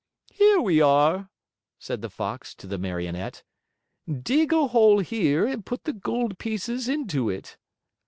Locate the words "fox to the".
2.09-2.79